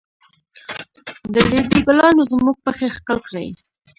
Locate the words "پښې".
2.65-2.87